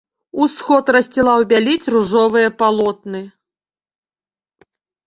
[0.43, 3.25] Усход рассцiлаў бялiць ружовыя палотны.